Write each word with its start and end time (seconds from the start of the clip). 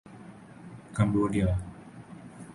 Cambodia 0.95 1.47